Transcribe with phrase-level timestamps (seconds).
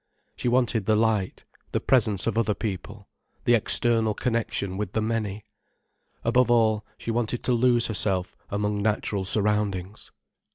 [0.35, 3.07] She wanted the light, the presence of other people,
[3.45, 5.45] the external connection with the many.
[6.23, 10.11] Above all she wanted to lose herself among natural surroundings.